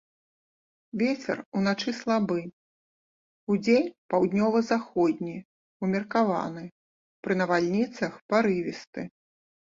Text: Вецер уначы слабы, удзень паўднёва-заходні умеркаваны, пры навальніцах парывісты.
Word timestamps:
Вецер 0.99 1.37
уначы 1.59 1.91
слабы, 1.97 2.37
удзень 3.55 3.91
паўднёва-заходні 4.13 5.33
умеркаваны, 5.89 6.63
пры 7.27 7.33
навальніцах 7.43 8.11
парывісты. 8.33 9.01